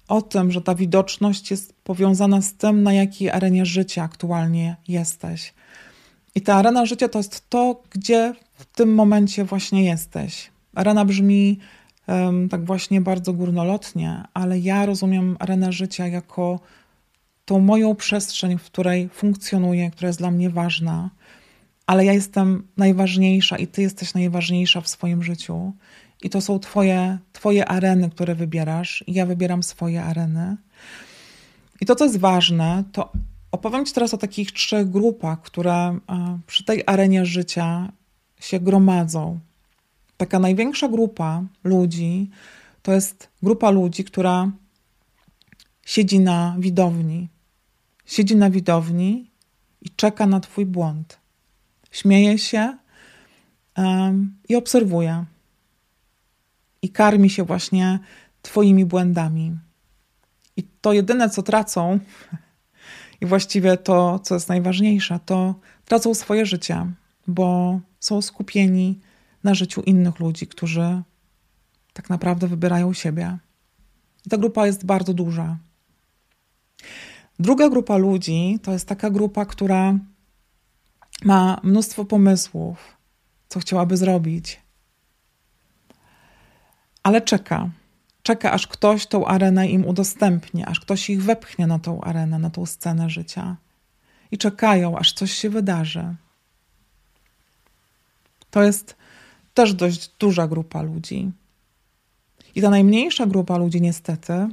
o 0.09 0.23
tym, 0.23 0.53
że 0.53 0.61
ta 0.61 0.75
widoczność 0.75 1.51
jest 1.51 1.75
powiązana 1.85 2.43
z 2.43 2.55
tym, 2.55 2.83
na 2.83 2.93
jakiej 2.93 3.31
arenie 3.31 3.67
życia 3.67 4.03
aktualnie 4.03 4.77
jesteś. 4.89 5.55
I 6.35 6.41
ta 6.41 6.55
arena 6.55 6.87
życia 6.87 7.09
to 7.09 7.19
jest 7.19 7.51
to, 7.51 7.83
gdzie 7.91 8.35
w 8.55 8.65
tym 8.65 8.95
momencie 8.95 9.45
właśnie 9.45 9.85
jesteś. 9.85 10.51
Arena 10.75 11.05
brzmi 11.05 11.59
um, 12.07 12.49
tak 12.49 12.65
właśnie 12.65 13.01
bardzo 13.01 13.33
górnolotnie, 13.33 14.23
ale 14.35 14.59
ja 14.59 14.87
rozumiem 14.87 15.37
arenę 15.39 15.73
życia 15.73 16.07
jako 16.07 16.61
tą 17.45 17.61
moją 17.61 17.95
przestrzeń, 17.95 18.59
w 18.59 18.65
której 18.65 19.09
funkcjonuję, 19.09 19.91
która 19.91 20.07
jest 20.07 20.19
dla 20.19 20.31
mnie 20.31 20.51
ważna, 20.51 21.11
ale 21.87 22.05
ja 22.05 22.13
jestem 22.13 22.69
najważniejsza 22.77 23.57
i 23.57 23.67
ty 23.67 23.83
jesteś 23.83 24.15
najważniejsza 24.15 24.81
w 24.81 24.89
swoim 24.89 25.23
życiu. 25.23 25.73
I 26.23 26.31
to 26.31 26.41
są 26.41 26.59
twoje, 26.59 27.19
twoje 27.33 27.69
areny, 27.69 28.11
które 28.11 28.35
wybierasz, 28.35 29.05
i 29.07 29.15
ja 29.15 29.27
wybieram 29.27 29.63
swoje 29.63 30.05
areny. 30.05 30.57
I 31.81 31.87
to, 31.87 31.95
co 31.95 32.05
jest 32.05 32.19
ważne, 32.19 32.85
to 32.93 33.13
opowiem 33.53 33.87
Ci 33.87 33.93
teraz 33.93 34.15
o 34.15 34.19
takich 34.19 34.53
trzech 34.53 34.91
grupach, 34.91 35.43
które 35.43 35.75
e, 35.75 35.99
przy 36.47 36.65
tej 36.65 36.83
arenie 36.87 37.27
życia 37.27 37.93
się 38.41 38.61
gromadzą. 38.61 39.39
Taka 40.17 40.39
największa 40.39 40.89
grupa 40.89 41.43
ludzi 41.65 42.31
to 42.85 42.93
jest 42.93 43.29
grupa 43.43 43.71
ludzi, 43.71 44.05
która 44.05 44.51
siedzi 45.87 46.21
na 46.21 46.57
widowni. 46.59 47.29
Siedzi 48.07 48.37
na 48.37 48.51
widowni 48.51 49.31
i 49.83 49.91
czeka 49.91 50.27
na 50.27 50.41
Twój 50.41 50.67
błąd. 50.67 51.19
Śmieje 51.95 52.39
się 52.39 52.79
um, 53.77 54.37
i 54.49 54.57
obserwuje. 54.57 55.25
I 56.83 56.89
karmi 56.89 57.31
się 57.31 57.45
właśnie 57.45 57.99
Twoimi 58.43 58.85
błędami. 58.85 59.57
I 60.57 60.63
to 60.81 60.93
jedyne, 60.93 61.31
co 61.31 61.43
tracą, 61.43 61.99
i 63.21 63.27
właściwie 63.27 63.77
to, 63.77 64.19
co 64.19 64.35
jest 64.35 64.49
najważniejsze, 64.49 65.21
to 65.27 65.55
tracą 65.85 66.15
swoje 66.15 66.47
życie, 66.47 66.87
bo 67.27 67.81
są 68.01 68.23
skupieni 68.23 69.01
na 69.45 69.55
życiu 69.55 69.83
innych 69.83 70.21
ludzi, 70.21 70.47
którzy 70.47 71.03
tak 71.93 72.11
naprawdę 72.11 72.49
wybierają 72.49 72.93
siebie. 72.93 73.39
I 74.27 74.31
ta 74.31 74.39
grupa 74.39 74.67
jest 74.67 74.87
bardzo 74.87 75.15
duża. 75.15 75.59
Druga 77.39 77.69
grupa 77.69 77.97
ludzi 77.97 78.59
to 78.63 78.73
jest 78.73 78.89
taka 78.89 79.11
grupa, 79.11 79.45
która 79.45 79.99
ma 81.25 81.61
mnóstwo 81.63 82.05
pomysłów, 82.05 82.97
co 83.49 83.61
chciałaby 83.61 83.97
zrobić, 83.97 84.61
ale 87.03 87.21
czeka 87.21 87.71
czeka, 88.25 88.53
aż 88.53 88.67
ktoś 88.67 89.07
tą 89.07 89.27
arenę 89.27 89.69
im 89.69 89.87
udostępni, 89.87 90.65
aż 90.65 90.81
ktoś 90.81 91.11
ich 91.11 91.23
wepchnie 91.23 91.67
na 91.67 91.79
tą 91.79 92.01
arenę, 92.01 92.39
na 92.39 92.51
tą 92.51 92.67
scenę 92.67 93.11
życia. 93.11 93.57
I 94.31 94.39
czekają, 94.39 94.99
aż 94.99 95.13
coś 95.13 95.33
się 95.33 95.51
wydarzy. 95.51 96.15
To 98.51 98.63
jest 98.63 98.97
też 99.55 99.75
dość 99.75 100.11
duża 100.19 100.49
grupa 100.49 100.83
ludzi. 100.83 101.33
I 102.55 102.63
ta 102.63 102.71
najmniejsza 102.71 103.27
grupa 103.27 103.57
ludzi, 103.57 103.81
niestety, 103.81 104.49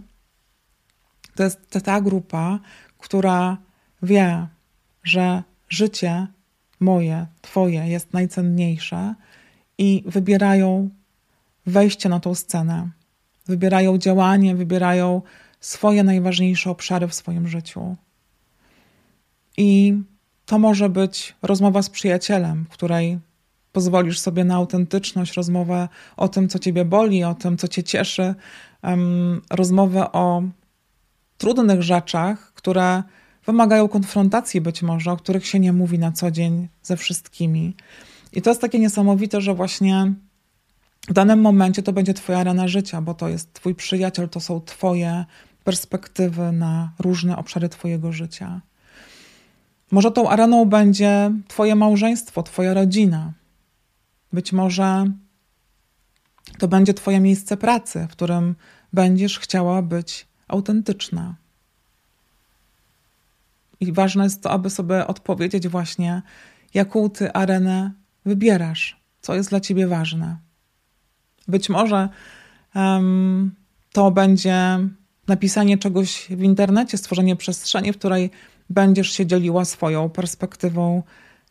to 1.36 1.44
jest 1.44 1.60
ta 1.84 2.02
grupa, 2.02 2.60
która 2.98 3.58
wie, 4.04 4.48
że 5.04 5.44
życie 5.70 6.28
moje, 6.82 7.28
Twoje 7.42 7.88
jest 7.88 8.14
najcenniejsze 8.14 9.16
i 9.78 10.04
wybierają 10.06 10.90
wejście 11.66 12.10
na 12.10 12.20
tą 12.20 12.36
scenę 12.36 12.90
wybierają 13.46 13.98
działanie, 13.98 14.56
wybierają 14.56 15.22
swoje 15.60 16.04
najważniejsze 16.04 16.70
obszary 16.70 17.08
w 17.08 17.14
swoim 17.14 17.48
życiu. 17.48 17.96
I 19.58 19.98
to 20.46 20.60
może 20.60 20.90
być 20.90 21.36
rozmowa 21.42 21.82
z 21.82 21.90
przyjacielem, 21.90 22.66
w 22.66 22.70
której 22.70 23.20
pozwolisz 23.72 24.20
sobie 24.20 24.44
na 24.44 24.56
autentyczność, 24.56 25.34
rozmowę 25.34 25.90
o 26.18 26.28
tym, 26.28 26.50
co 26.50 26.60
ciebie 26.60 26.86
boli, 26.86 27.24
o 27.24 27.36
tym, 27.36 27.58
co 27.58 27.68
cię 27.68 27.84
cieszy, 27.84 28.36
um, 28.84 29.42
rozmowę 29.50 30.12
o 30.12 30.44
trudnych 31.38 31.84
rzeczach, 31.84 32.54
które 32.54 33.04
wymagają 33.46 33.88
konfrontacji 33.88 34.62
być 34.62 34.82
może, 34.82 35.12
o 35.12 35.18
których 35.18 35.48
się 35.48 35.60
nie 35.60 35.74
mówi 35.74 36.00
na 36.00 36.12
co 36.12 36.32
dzień 36.32 36.68
ze 36.84 36.98
wszystkimi. 36.98 37.76
I 38.34 38.42
to 38.42 38.50
jest 38.50 38.62
takie 38.62 38.80
niesamowite, 38.80 39.42
że 39.42 39.54
właśnie 39.54 40.14
w 41.08 41.14
danym 41.14 41.42
momencie 41.42 41.84
to 41.84 41.94
będzie 41.94 42.14
Twoja 42.14 42.40
arena 42.40 42.68
życia, 42.68 43.02
bo 43.02 43.14
to 43.14 43.30
jest 43.30 43.54
Twój 43.54 43.76
przyjaciel, 43.76 44.30
to 44.30 44.40
są 44.40 44.62
Twoje 44.62 45.26
perspektywy 45.64 46.52
na 46.52 46.92
różne 47.00 47.38
obszary 47.38 47.70
Twojego 47.70 48.12
życia. 48.12 48.62
Może 49.92 50.12
tą 50.12 50.30
areną 50.30 50.66
będzie 50.66 51.32
Twoje 51.48 51.76
małżeństwo, 51.76 52.44
Twoja 52.44 52.74
rodzina. 52.74 53.34
Być 54.34 54.54
może 54.54 55.06
to 56.58 56.68
będzie 56.68 56.94
Twoje 56.94 57.20
miejsce 57.20 57.58
pracy, 57.58 58.08
w 58.10 58.12
którym 58.12 58.56
będziesz 58.94 59.40
chciała 59.40 59.82
być 59.82 60.28
autentyczna. 60.48 61.36
I 63.82 63.92
ważne 63.92 64.24
jest 64.24 64.44
to, 64.44 64.52
aby 64.52 64.70
sobie 64.70 65.08
odpowiedzieć 65.08 65.68
właśnie, 65.68 66.22
jaką 66.74 67.10
Ty 67.10 67.34
arenę 67.34 67.92
wybierasz, 68.26 69.02
co 69.22 69.36
jest 69.36 69.50
dla 69.50 69.60
Ciebie 69.60 69.88
ważne. 69.88 70.38
Być 71.48 71.70
może 71.70 72.10
um, 72.76 73.56
to 73.92 74.12
będzie 74.12 74.80
napisanie 75.28 75.78
czegoś 75.78 76.28
w 76.30 76.44
internecie, 76.44 76.98
stworzenie 76.98 77.36
przestrzeni, 77.36 77.94
w 77.94 77.98
której 77.98 78.32
będziesz 78.70 79.12
się 79.12 79.26
dzieliła 79.26 79.66
swoją 79.66 80.10
perspektywą 80.10 81.04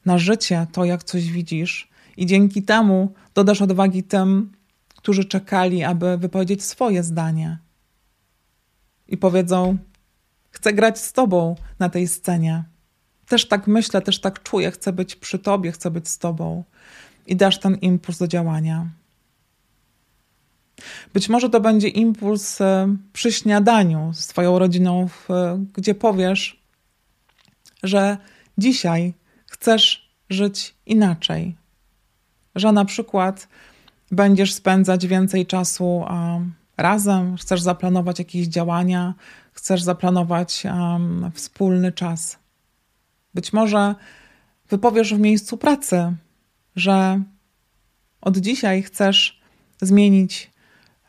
na 0.07 0.19
życie, 0.19 0.67
to 0.73 0.85
jak 0.85 1.05
coś 1.05 1.31
widzisz, 1.31 1.91
i 2.17 2.27
dzięki 2.27 2.63
temu 2.63 3.13
dodasz 3.35 3.63
odwagi 3.63 4.03
tym, 4.03 4.53
którzy 4.97 5.25
czekali, 5.25 5.85
aby 5.85 6.19
wypowiedzieć 6.19 6.65
swoje 6.65 7.03
zdanie. 7.03 7.59
I 9.09 9.17
powiedzą: 9.17 9.79
Chcę 10.51 10.73
grać 10.73 10.99
z 10.99 11.13
tobą 11.13 11.57
na 11.79 11.89
tej 11.89 12.09
scenie. 12.09 12.65
Też 13.29 13.49
tak 13.49 13.67
myślę, 13.67 14.03
też 14.03 14.21
tak 14.21 14.43
czuję, 14.43 14.71
chcę 14.71 14.93
być 14.93 15.17
przy 15.17 15.39
tobie, 15.39 15.73
chcę 15.73 15.91
być 15.91 16.09
z 16.09 16.19
tobą. 16.19 16.65
I 17.27 17.37
dasz 17.37 17.61
ten 17.61 17.75
impuls 17.75 18.19
do 18.19 18.29
działania. 18.29 18.87
Być 21.15 21.29
może 21.29 21.51
to 21.51 21.61
będzie 21.61 21.89
impuls 21.89 22.61
e, 22.61 22.97
przy 23.13 23.33
śniadaniu 23.33 24.11
z 24.15 24.27
Twoją 24.27 24.59
rodziną, 24.59 25.09
gdzie 25.75 25.95
powiesz, 25.95 26.61
że 27.83 28.17
dzisiaj 28.59 29.15
chcesz 29.47 30.11
żyć 30.31 30.75
inaczej. 30.87 31.57
Że 32.55 32.73
na 32.73 32.85
przykład 32.85 33.49
będziesz 34.11 34.55
spędzać 34.55 35.07
więcej 35.07 35.47
czasu 35.47 36.05
razem, 36.77 37.37
chcesz 37.37 37.63
zaplanować 37.63 38.19
jakieś 38.19 38.47
działania, 38.47 39.15
chcesz 39.53 39.83
zaplanować 39.83 40.63
wspólny 41.35 41.93
czas. 41.93 42.39
Być 43.35 43.53
może 43.53 43.95
wypowiesz 44.69 45.15
w 45.15 45.19
miejscu 45.19 45.57
pracy, 45.57 46.17
że 46.77 47.23
od 48.21 48.37
dzisiaj 48.37 48.83
chcesz 48.83 49.41
zmienić 49.81 50.51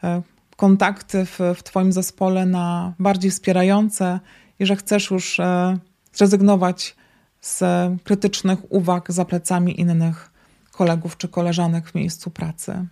E, 0.04 0.21
kontakty 0.58 1.25
w, 1.25 1.39
w 1.56 1.63
Twoim 1.63 1.93
zespole 1.93 2.45
na 2.45 2.93
bardziej 2.99 3.32
wspierające 3.32 4.19
i 4.60 4.65
że 4.65 4.75
chcesz 4.75 5.12
już 5.12 5.39
e, 5.39 5.77
zrezygnować 6.13 6.95
z 7.41 7.63
krytycznych 8.04 8.71
uwag 8.71 9.12
za 9.12 9.25
plecami 9.25 9.80
innych 9.80 10.32
kolegów 10.71 11.17
czy 11.17 11.27
koleżanek 11.27 11.88
w 11.88 11.95
miejscu 11.95 12.32
pracy. 12.32 12.86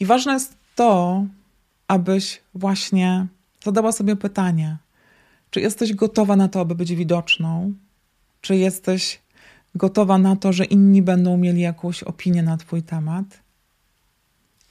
I 0.00 0.06
ważne 0.06 0.32
jest 0.32 0.56
to, 0.74 1.24
abyś 1.88 2.40
właśnie 2.54 3.26
zadała 3.64 3.92
sobie 3.92 4.16
pytanie, 4.16 4.76
czy 5.50 5.60
jesteś 5.60 5.94
gotowa 5.94 6.36
na 6.36 6.48
to, 6.48 6.60
aby 6.60 6.74
być 6.74 6.94
widoczną? 6.94 7.72
Czy 8.40 8.56
jesteś 8.56 9.20
gotowa 9.74 10.18
na 10.18 10.36
to, 10.36 10.52
że 10.52 10.64
inni 10.64 11.02
będą 11.02 11.36
mieli 11.36 11.60
jakąś 11.60 12.02
opinię 12.02 12.42
na 12.42 12.56
Twój 12.56 12.82
temat? 12.82 13.42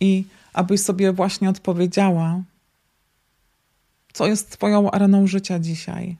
i 0.01 0.23
abyś 0.53 0.81
sobie 0.81 1.13
właśnie 1.13 1.49
odpowiedziała, 1.49 2.41
co 4.13 4.27
jest 4.27 4.49
Twoją 4.49 4.91
areną 4.91 5.27
życia 5.27 5.59
dzisiaj. 5.59 6.15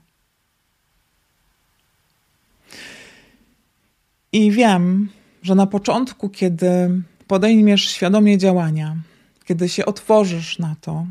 I 4.31 4.51
wiem, 4.51 5.09
że 5.43 5.55
na 5.55 5.67
początku, 5.67 6.29
kiedy 6.29 7.01
podejmiesz 7.27 7.89
świadomie 7.89 8.37
działania, 8.37 8.95
kiedy 9.51 9.69
się 9.69 9.85
otworzysz 9.85 10.59
na 10.59 10.75
to, 10.81 11.05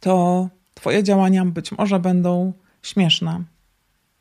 to 0.00 0.48
Twoje 0.74 1.02
działania 1.02 1.44
być 1.44 1.72
może 1.72 2.00
będą 2.00 2.52
śmieszne, 2.82 3.42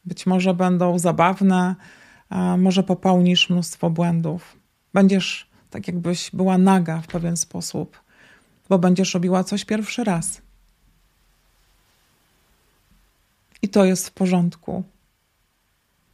być 0.05 0.25
może 0.25 0.53
będą 0.53 0.99
zabawne, 0.99 1.75
może 2.57 2.83
popełnisz 2.83 3.49
mnóstwo 3.49 3.89
błędów. 3.89 4.57
Będziesz 4.93 5.49
tak, 5.69 5.87
jakbyś 5.87 6.31
była 6.33 6.57
naga 6.57 7.01
w 7.01 7.07
pewien 7.07 7.37
sposób, 7.37 7.99
bo 8.69 8.79
będziesz 8.79 9.13
robiła 9.13 9.43
coś 9.43 9.65
pierwszy 9.65 10.03
raz. 10.03 10.41
I 13.61 13.69
to 13.69 13.85
jest 13.85 14.07
w 14.07 14.11
porządku. 14.11 14.83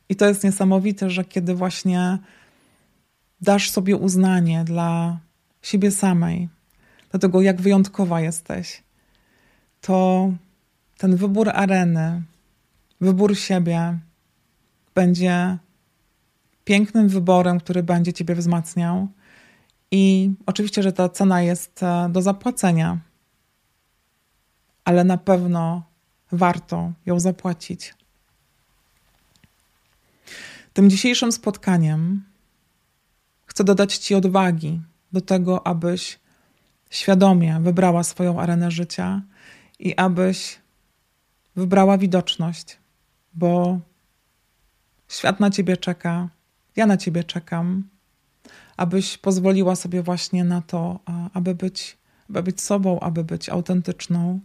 I 0.10 0.16
to 0.16 0.26
jest 0.26 0.44
niesamowite, 0.44 1.10
że 1.10 1.26
kiedy 1.26 1.56
właśnie 1.56 2.18
dasz 3.42 3.70
sobie 3.70 3.96
uznanie 3.96 4.64
dla 4.64 5.20
siebie 5.62 5.92
samej, 5.92 6.50
do 7.18 7.22
tego, 7.22 7.42
jak 7.42 7.62
wyjątkowa 7.62 8.22
jesteś, 8.22 8.84
to 9.82 10.30
ten 10.98 11.16
wybór 11.16 11.50
areny, 11.50 12.24
wybór 13.02 13.38
siebie 13.38 14.00
będzie 14.96 15.58
pięknym 16.64 17.10
wyborem, 17.10 17.60
który 17.60 17.84
będzie 17.84 18.14
Ciebie 18.14 18.36
wzmacniał. 18.36 19.08
I 19.92 20.32
oczywiście, 20.46 20.84
że 20.84 20.94
ta 20.94 21.10
cena 21.10 21.42
jest 21.42 21.84
e, 21.84 22.10
do 22.10 22.22
zapłacenia, 22.22 22.98
ale 24.86 25.04
na 25.04 25.18
pewno 25.18 25.84
warto 26.32 26.92
ją 27.06 27.20
zapłacić. 27.20 27.96
Tym 30.74 30.90
dzisiejszym 30.90 31.32
spotkaniem 31.32 32.24
chcę 33.46 33.64
dodać 33.64 33.98
Ci 33.98 34.16
odwagi 34.16 34.82
do 35.14 35.22
tego, 35.22 35.68
abyś 35.68 36.20
świadomie 36.90 37.60
wybrała 37.62 38.04
swoją 38.04 38.40
arenę 38.40 38.72
życia 38.72 39.22
i 39.80 39.96
abyś 39.96 40.60
wybrała 41.56 41.98
widoczność, 41.98 42.78
bo 43.34 43.80
świat 45.10 45.40
na 45.40 45.50
Ciebie 45.50 45.78
czeka, 45.78 46.30
ja 46.76 46.86
na 46.86 46.98
Ciebie 46.98 47.24
czekam, 47.24 47.84
abyś 48.78 49.18
pozwoliła 49.18 49.76
sobie 49.76 50.04
właśnie 50.04 50.44
na 50.44 50.62
to, 50.62 51.00
aby 51.34 51.56
być, 51.56 51.98
aby 52.30 52.44
być 52.44 52.62
sobą, 52.62 53.00
aby 53.00 53.24
być 53.24 53.50
autentyczną. 53.50 54.40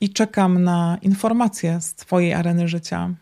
I 0.00 0.10
czekam 0.10 0.62
na 0.62 0.98
informacje 1.02 1.80
z 1.80 1.94
Twojej 1.94 2.34
areny 2.34 2.68
życia. 2.68 3.14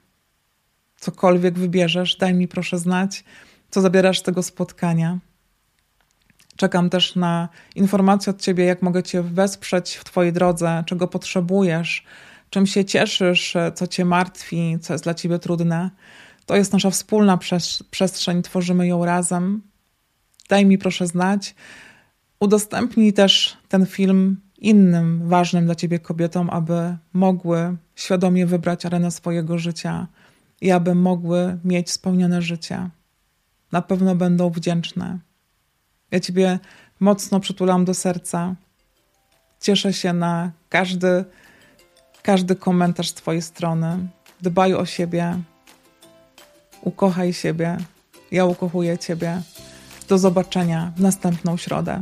Cokolwiek 0.96 1.58
wybierzesz, 1.58 2.16
daj 2.16 2.34
mi 2.34 2.48
proszę 2.48 2.78
znać, 2.78 3.24
co 3.70 3.80
zabierasz 3.80 4.18
z 4.18 4.22
tego 4.22 4.42
spotkania. 4.42 5.18
Czekam 6.56 6.90
też 6.90 7.16
na 7.16 7.48
informacje 7.74 8.30
od 8.30 8.40
Ciebie, 8.40 8.64
jak 8.64 8.82
mogę 8.82 9.02
Cię 9.02 9.22
wesprzeć 9.22 9.96
w 9.96 10.04
Twojej 10.04 10.32
drodze, 10.32 10.84
czego 10.86 11.08
potrzebujesz, 11.08 12.04
czym 12.50 12.66
się 12.66 12.84
cieszysz, 12.84 13.56
co 13.74 13.86
Cię 13.86 14.04
martwi, 14.04 14.78
co 14.80 14.94
jest 14.94 15.04
dla 15.04 15.14
Ciebie 15.14 15.38
trudne. 15.38 15.90
To 16.46 16.56
jest 16.56 16.72
nasza 16.72 16.90
wspólna 16.90 17.38
przestrzeń, 17.90 18.42
tworzymy 18.42 18.86
ją 18.86 19.04
razem. 19.04 19.62
Daj 20.48 20.66
mi 20.66 20.78
proszę 20.78 21.06
znać. 21.06 21.54
Udostępnij 22.40 23.12
też 23.12 23.56
ten 23.68 23.86
film 23.86 24.40
innym 24.58 25.28
ważnym 25.28 25.64
dla 25.64 25.74
Ciebie 25.74 25.98
kobietom, 25.98 26.50
aby 26.50 26.96
mogły 27.12 27.76
świadomie 27.94 28.46
wybrać 28.46 28.86
arenę 28.86 29.10
swojego 29.10 29.58
życia 29.58 30.06
i 30.60 30.70
aby 30.70 30.94
mogły 30.94 31.58
mieć 31.64 31.90
spełnione 31.90 32.42
życie. 32.42 32.90
Na 33.72 33.82
pewno 33.82 34.14
będą 34.14 34.50
wdzięczne. 34.50 35.18
Ja 36.10 36.20
Ciebie 36.20 36.58
mocno 37.00 37.40
przytulam 37.40 37.84
do 37.84 37.94
serca. 37.94 38.54
Cieszę 39.60 39.92
się 39.92 40.12
na 40.12 40.50
każdy, 40.68 41.24
każdy 42.22 42.56
komentarz 42.56 43.08
z 43.08 43.14
Twojej 43.14 43.42
strony. 43.42 44.08
Dbaj 44.40 44.74
o 44.74 44.86
siebie, 44.86 45.38
ukochaj 46.82 47.32
siebie. 47.32 47.76
Ja 48.30 48.44
ukochuję 48.44 48.98
Ciebie. 48.98 49.42
Do 50.08 50.18
zobaczenia 50.18 50.92
w 50.96 51.00
następną 51.00 51.56
środę. 51.56 52.00